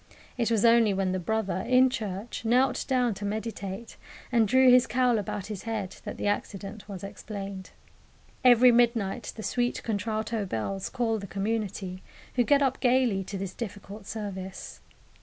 [0.35, 3.97] It was only when the brother, in church, knelt down to meditate
[4.31, 7.69] and drew his cowl about his head that the accident was explained.
[8.43, 12.01] Every midnight the sweet contralto bells call the community,
[12.33, 14.79] who get up gaily to this difficult service.